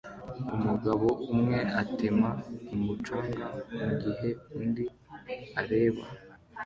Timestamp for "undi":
4.59-4.85